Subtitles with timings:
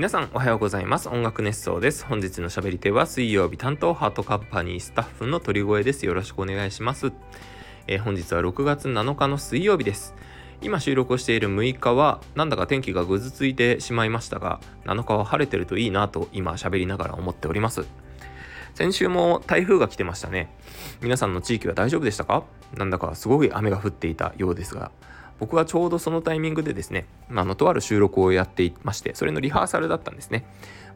[0.00, 1.10] 皆さんおはようございます。
[1.10, 2.06] 音楽熱奏です。
[2.06, 6.06] 本日の喋り手は水曜日担当ハートカンパニースタッフの鳥越です。
[6.06, 7.12] よろしくお願いします、
[7.86, 10.14] えー、本日は6月7日の水曜日です。
[10.62, 17.84] 今収録をしている6日はなんだか天気がぐずついてしまいましたが7日は晴れてるといいなと今喋りながら思っております。
[18.72, 20.50] 先週も台風が来てましたね。
[21.02, 22.44] 皆さんの地域は大丈夫でしたか？
[22.74, 24.92] なんだかすごい雨が降っていたようですが。
[25.40, 30.46] 僕はちょうどそのタイミングでですね、まあ、のとある収録をやっていましてそれのリハーサルだったんですね。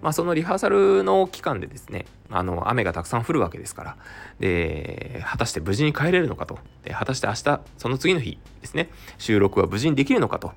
[0.03, 3.97] まあ、そのリハーサルの期間でですねあの雨がたくさん降るわけですから
[4.39, 10.53] で果たして無事に帰れるのかとで果たして明日その次の日ですね収録は無事にできるのかと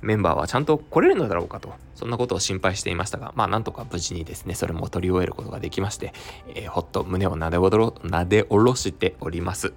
[0.00, 6.12] メンバーはちゃんと来れるのだろうかとそんなことを心配していましたがまあなんとか無事にですねそれも取り終えることができまして、
[6.56, 9.74] えー、ほっと胸をなでおろなで下ろしております。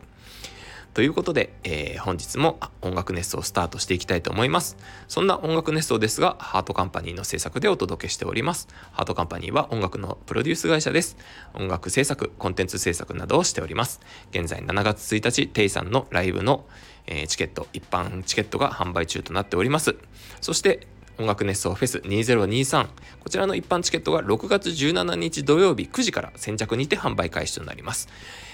[0.94, 4.76] ということで、えー、本日も音楽熱奏をスタートしていきたいと思います。
[5.08, 8.68] そんな音楽熱奏ですが、ハートカンパニーの制作でお届けしております。
[8.92, 11.16] ハートカンパニーは音楽のプロデュース会社です。
[11.54, 14.02] 音楽制作、コンテンツ制作などをしております。
[14.32, 16.66] 現在7月1日、テイさんのライブの、
[17.08, 19.96] えー、チケット、一般チケットが販売中となっております。
[20.42, 22.88] そして、音楽熱奏フェス2023
[23.20, 28.10] こちらの一般チケットが6月17日土曜日9時から先着にて販売開始となります、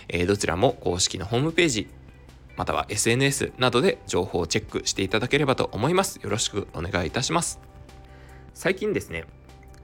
[0.10, 1.88] えー、どちらも公式のホームページ
[2.58, 6.18] または SNS などで情報をチェックしていただければと思います。
[6.18, 7.60] よろしくお願いいたします。
[8.56, 9.26] 最近ですね、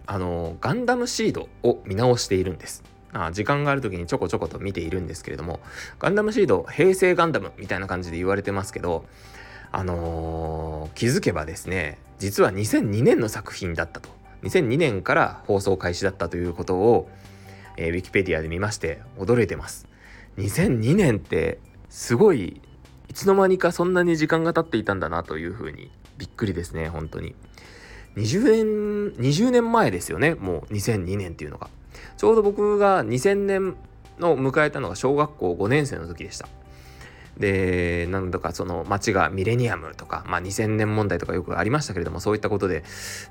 [0.08, 2.84] あの、ガンダムシードを見直しているんです。
[3.14, 5.60] あ時間がある時にちょこちょこと見ているんですけれども、
[6.00, 9.06] ガンダムシード、平成ガンダムみたいな感じで言われてますけど、
[9.72, 14.10] あのー、気づけばですね、実は2002年の作品だったと。
[14.42, 17.10] 2002年から放送開始だったということを、
[17.78, 19.88] えー、ウィキペディアで見まして驚いてます。
[20.38, 21.60] 2002年って
[21.94, 22.60] すごい
[23.08, 27.36] いつの間にかそんなに時間が経っていたんだなというふうにびっくりですね本当に。
[28.16, 31.70] 20年20年前ですよねもう2002年っていうのが。
[32.18, 33.76] ちょうど僕が2000年
[34.18, 36.48] の迎えたのが小学校5年生の時でした。
[37.38, 42.84] で何度かその街がミレニアムとか、まあ、2000年問題とかよくありましたけれどもそういったことで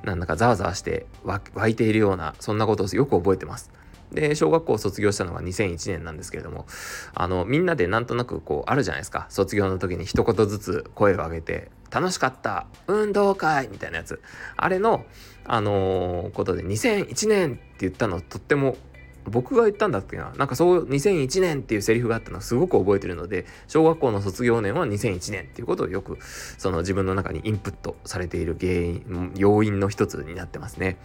[0.05, 3.73] なんだかざわざわして湧いているようなそんなことをよく覚えてます。
[4.13, 6.67] で小学校を卒業したのが2001年なんですけれども
[7.15, 14.21] あのみんなでなんとなくこうあるじゃないですか卒業の時に一言ずつ声を上げて「楽しかった運動会」みたいなやつ
[14.57, 15.05] あれの
[15.45, 18.77] あのー、ことで2001年って言ったのとっても
[19.25, 26.19] 僕が言ったんだっけななんかそう2001年っていうセリフがあったのをすごく覚えてるので小学校の卒業年は2001年っていうことをよく
[26.59, 30.97] その自分の中にインプットされている原因要因の一つになってますね。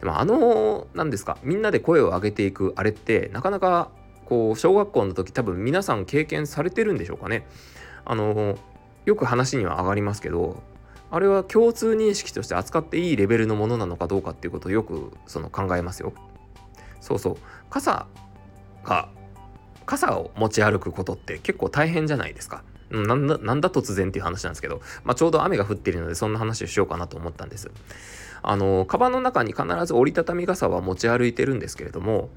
[0.00, 3.90] でもあの何ですかみんなで声を上げていくあれってなかなか
[4.26, 7.46] こう小学校の時多分皆さん経験されてるんでしょうかね。
[8.04, 8.58] あの
[9.04, 10.62] よく話には上がりますけど
[11.10, 16.12] あれは共通認識として扱っていいレベルのものなのかどうかっていうことをよくその考えますよ。
[17.00, 17.36] そうそう
[17.70, 18.06] 傘
[18.82, 19.08] が
[19.86, 22.62] 傘を持ち歩くことって結構大変じゃないですか。
[23.02, 27.70] なんだなんだ突然っていう話なんですけど、まあ、ちょうど雨が降っているのでそんな話をしようかなと思ったんです。
[28.42, 32.28] あのカバンの中に必ず折りたたみ傘は持ち歩いてるんですけれども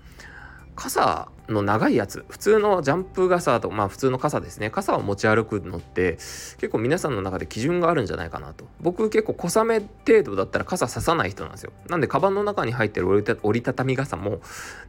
[0.78, 4.70] 傘の長いやつ普通のジャンプ傘とまあ普通の傘ですね。
[4.70, 8.66] 傘を持ち歩くのって結構皆さんの中で基準があるんじゃないかなと。
[8.80, 11.74] 僕結構小雨程度だったら傘ささない人なんですよ。
[11.90, 14.40] なんでカバンの中に入ってる折りた折りたたみ傘も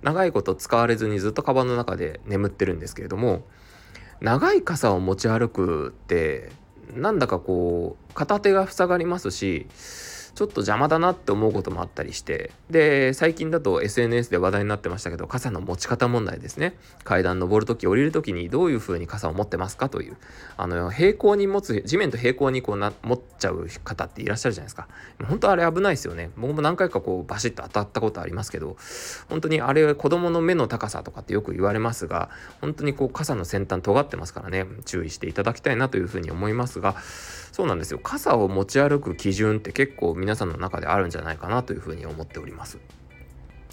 [0.02, 3.44] 長いこと使われずにずっとカバンの中で眠ってるんですけれども
[4.20, 6.50] 長い傘を持ち歩くって
[6.94, 9.66] なんだかこう片手が塞がりますし
[10.38, 16.76] ちょっと邪魔だなって思うこともあったりしてで最近だと SNS で話題になってましたけど傘の持ち方問題ですね。
[17.02, 20.16] 階段登る時降りる時にどういう風に傘を持ってますかという
[20.56, 24.86] あの平行に持つ地面と平行にこうな持っちゃう方っていらっしゃるじゃないですか。
[25.26, 26.30] 本当あれ危ないですよね。
[26.36, 28.76] 僕も何回かこうバシッと当たったことありますけど
[29.28, 34.68] 本当にあれ子供の目の高さとかってよく言われますが本当にこう傘の先端尖ってますからね。
[34.84, 36.94] 注意していただきたいなというふうに思いますが
[37.58, 37.98] そうなんですよ。
[37.98, 42.78] 傘を持ち歩く基準って結構皆さんの中であるんじゃないかなというふうに思っております。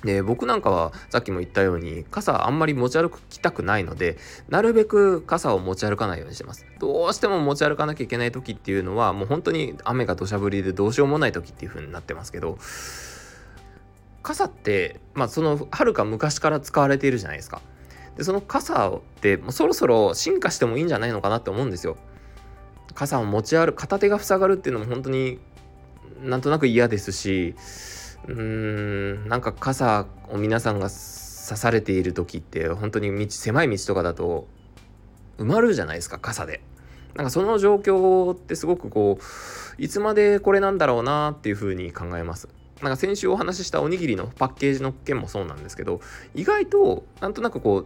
[0.04, 4.18] で僕なんかはさっきも言ったように傘あんまり持ち歩きたくないので
[4.50, 6.66] なるべく傘を持ち歩かないようにしてます。
[6.80, 12.58] どうしても持ち歩かなきゃいけない時っていうのはもう本当に雨が土砂降りでどうしようもない時っていう風になってますけど
[14.24, 17.62] 傘ってまあそのはるか昔から使われているじゃないですか。
[18.18, 21.98] でその傘ってもうそろそろ進化してもいいんじゃないのかなって思うんですよ。
[22.96, 25.40] 傘を持ち歩く片手が塞がるっていうのも本当に
[26.24, 27.54] なんとなく嫌ですし
[28.28, 30.92] うーんなんか傘を皆さんが刺
[31.58, 34.48] されている時って本当に道狭い道とかだと
[35.38, 36.62] 埋まるじゃないですか傘で。
[37.14, 42.50] なんかその状況ってすごくこういつまでこれなんだろうなっていうふうに考えます。
[42.82, 46.02] なんか先週お話ししたおにぎりのパッケージの件もそうなんですけど
[46.34, 47.86] 意外となんとなくこ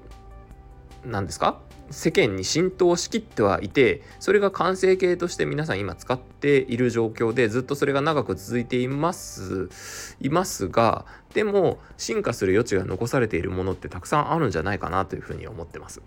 [1.06, 1.60] う何ですか？
[1.92, 9.70] 世間に浸透しきってはいてそれが完成形として皆さん今使っている状況でずっとそれが長く続いています
[10.20, 16.02] いますがでも進化する余地が残されているものってたくさんあるんじゃないかなというふうに思ってます。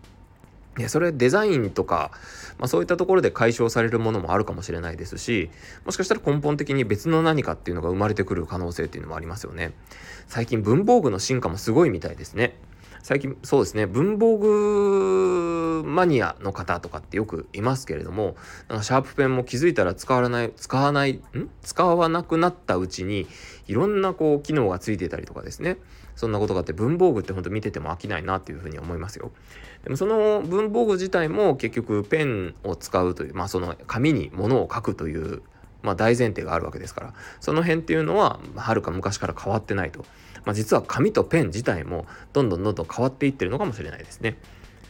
[0.77, 2.11] でそれデザインとか、
[2.59, 5.51] まあ、そういったところで解消されるものもあるかもしれないですし
[5.85, 9.73] もしかしたら根本的に別の何かっていうのが生まれてくる可能性っていうのもありますよね。
[10.29, 12.57] 最近文房具の進化もすごいみたいですね。
[13.03, 13.87] 最近そうですね。
[13.87, 18.37] 文房具マニアの方とかってよくいますけれども
[18.69, 21.51] なんかシャープペンも気づいたら使わない使わないん？
[21.63, 23.27] 使わなくなったうちに
[23.67, 25.77] いろんなこう機能がついてたりとかですね。
[26.15, 29.33] そんなことがあって文房具ってほんと見てても飽きないなっていうふうに思いますよ。
[29.85, 35.43] でもその文房具自体も結局ペンを使うというまあその紙に物を書くという
[35.83, 40.05] まあ、大前提があるわけですからその辺っていうのははるか昔から変わってないと
[40.45, 44.37] まあ、実は紙とペン自体もどんどんどんどん変わっていってるのかもしれないですね。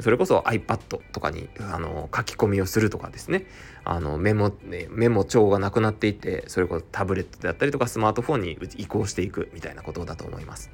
[0.01, 0.79] それこそ iPad
[1.13, 3.45] とかにあの書き込みをするとかですね
[3.85, 4.51] あのメモ
[4.89, 10.71] メモ帳がなくなっていてそれこそタブレットであったりとかスマートフォンに移行していくみたいなことだと思います。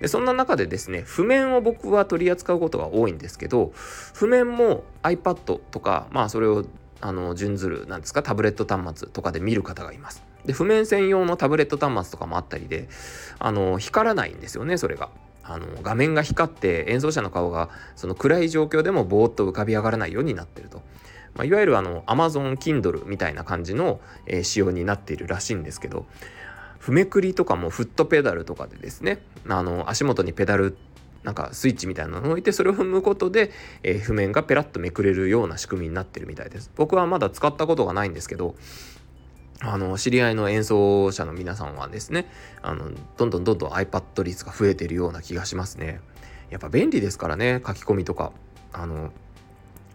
[0.00, 3.72] でそんな中でですね譜面を僕は取り扱うことが多いんですけど
[4.14, 6.64] 譜面も iPad とかまあそれを
[7.00, 10.22] あの準ずるなんですかタブレット端末とかで見る方がいます。
[10.44, 12.88] で譜面専用のタブレット端末とかもあったりで
[13.38, 15.10] あの光らないんですよねそれが。
[15.50, 20.82] あの画面が光って演奏者の顔がその暗い状況でもぼーっと浮かび上がらないようになってると。
[21.34, 26.04] まあ、いわゆるあの Amazon Kindle みたいな感じの、えー、仕様になっているらしいんですけど
[26.78, 30.76] 譜めくりとかもフットペダルとかでですねあの足元にペダル
[31.24, 33.50] なんかスイッチみたいなのを置いてそれを踏むことで、
[33.82, 36.70] えー、譜面がペラッとめくれるような仕組みになってるみたいです。
[36.76, 38.54] 僕はまだ使ったことがないんですけど
[39.60, 42.30] あの知り合いの演奏者の皆さんはですね
[42.62, 46.00] あのどんどんどんどん iPad 率が増えてるような気がしますね。
[46.50, 48.32] やっぱ便利ですからね書き込みとか。
[48.72, 49.10] あの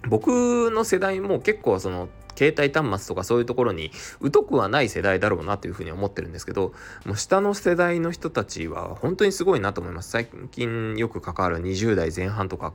[0.10, 3.92] 僕の世代も結構その携帯端末とかそういうところに
[4.22, 6.74] 疎くはない世代だろうなというふうに思ってるんですけど
[7.06, 10.10] もう下の世代の人たちは本当にすごいなと思います。
[10.10, 12.74] 最近よく関わる20代前半とか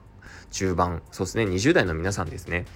[0.50, 2.66] 中盤そうですね20代の皆さんですね。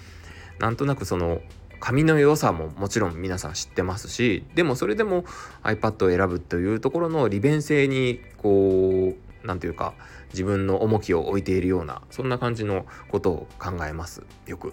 [0.59, 1.41] なんとなくその
[1.81, 5.25] 紙の良さももちろん皆さん知ってますしでもそれでも
[5.65, 9.95] iPad を選ぶというところの利便性にこう何て言うか
[10.33, 14.23] 自分の重きを置いているようなそんな感じのことを考えます。
[14.47, 14.73] よく。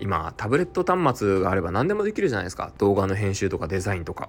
[0.00, 2.72] 今タブレット端末があれば何でもできるじゃないですか。
[2.78, 4.28] 動画の編集とかデザインとか。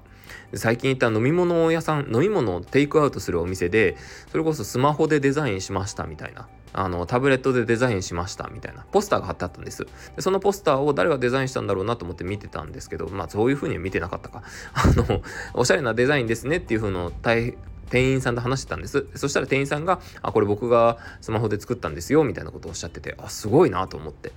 [0.53, 3.97] 最近行った飲み物屋さん飲み物をテイクアウトするお店で
[4.31, 6.47] それこそスマホでデザインしましたみたいな。
[6.71, 8.85] あのタブレットでデザインしましたみたいな。
[8.91, 9.85] ポスターが貼ってあったんです。
[10.15, 14.43] でそのポスターを誰がデザインしたんだろうなと思って見てたんですけどまあそういうふうには見てなかったか。
[14.73, 15.21] あの
[15.53, 17.55] おしゃれなデザインですねっていう風の店
[17.93, 19.07] 員さんと話してたんです。
[19.15, 24.31] そしたら店員さんが「あこれ僕がスマホで作ったんですよ」みたいなことをおっしゃっててあすごいなと思って。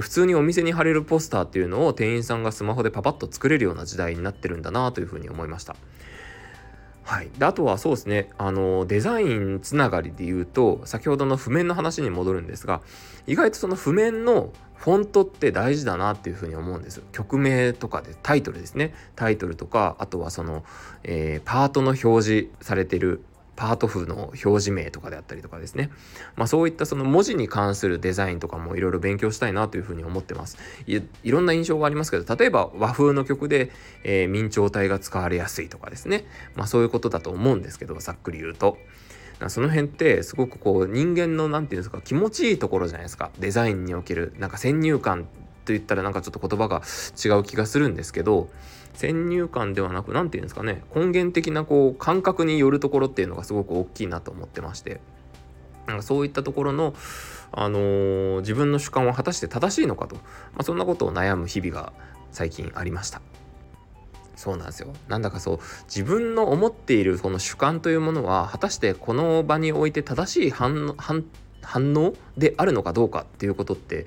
[0.00, 5.76] 普通にお店に貼れるポスターっていうのを店員さんがスマホでパパッと作れるような時代になってるんだなというふうに思いました。
[7.02, 8.30] はい、であとはそうですね。
[8.36, 12.82] あのデザインつながりで言うと先ほどの譜面の話に戻るんですが
[13.28, 17.02] 意外とその譜面のフォントって大事だなっていうふうに思うんです。
[17.12, 18.92] 曲名とかでタイトルですね。
[19.14, 20.64] タイトルとかあとはその、
[21.04, 23.22] えー、パートの表示されてる
[23.56, 25.90] パート譜の表示名とかであったりとかですね、
[26.36, 30.58] まあ、そういったその文字に関するデザインとかもいろいろ勉強したいなというふうに思ってます。
[30.86, 33.72] いろんな印象がありますけど例えば和風の曲で、
[34.04, 38.78] えー、明朝体が使われやすいとかですね、まあ、そういうことだと思うんですけどざっくり言うと。
[39.48, 43.30] その辺ってすごくこう人間の何て言うんですか気持ちいいところじゃないですか。
[43.38, 45.28] デザインにおけるなんか先入観
[45.66, 46.82] と言ったらなんかちょっと言葉が
[47.22, 48.48] 違う気がするんですけど
[48.94, 55.00] 先入観ではなく何て言うんですかね根源的なこう感覚によるところっていうのがすごく大きいなと思ってまして
[55.86, 56.94] なんかそういったところの、
[57.52, 60.22] あのー、自分の主観は果たして正しいのかと、ま
[60.58, 61.92] あ、そんなことを悩む日々が
[62.32, 63.20] 最近ありました。
[64.34, 70.94] そうなんですよなんだかそう自分の思っているこの主観というものは果たしてこの場において正しい反
[71.94, 74.04] 応であるのかどうかっていうことって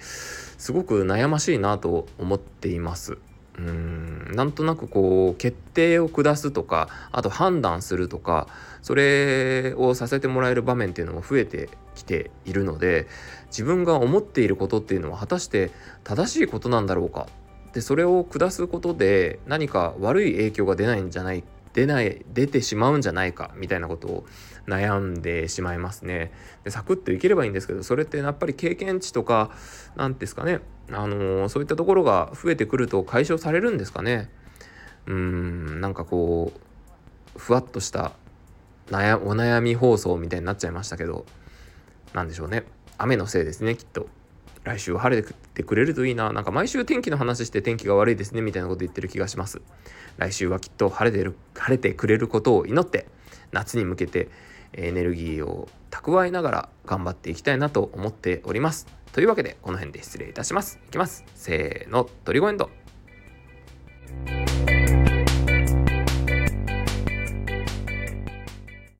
[0.59, 3.17] すごく悩ましいなと思っています。
[3.57, 8.47] うんなんとなくこう決定を下すとかあと判断するとか
[8.81, 13.07] それをさせてもらえる場面っていうのも増えてきているので
[13.47, 15.71] 自分が思っていることっていうのは果たして
[16.05, 17.27] 正しいことなんだろうか？
[17.73, 23.51] でそれを下すことで何か悪い影響が出ないんじゃない出ない出てしまうんじゃないか？
[23.55, 24.25] みたいなことを
[24.69, 26.31] 悩んでしまいますね。
[26.63, 29.51] でサクッといければいいんですけどそれってやっぱり経験値とか
[29.95, 30.59] 何ですかね。
[30.91, 34.29] あのー、そういったところが増えてくると解消されるんですかね。
[35.07, 36.53] うんなんかこ
[37.35, 38.13] うふわっとした
[38.89, 41.25] 悩お悩み放送みたいになっちゃいましたけど
[42.13, 42.63] 何でしょうね。
[42.97, 44.07] 雨のせいですねきっと。
[44.63, 46.33] 来週は晴れてくれるといいな。
[46.33, 49.61] なんか毎週天気の話して天気が悪いですねみたいなこと言ってる気がします。
[50.17, 53.07] 来週はきっと晴れてる晴れてくれることを祈って
[53.51, 54.29] 夏に向けて
[54.73, 58.87] エネルギーを蓄えながら頑張っていきたいなと思っております。
[59.11, 60.79] というわけでこの辺で失礼いたします。
[60.87, 61.23] いきます。
[61.35, 62.69] せーのトリゴエンド。